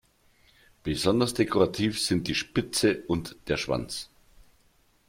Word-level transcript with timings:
Besonders 0.83 1.35
dekorativ 1.35 2.01
sind 2.01 2.27
die 2.27 2.33
Spitze 2.33 3.03
und 3.07 3.35
der 3.49 3.57
Schwanz. 3.57 4.09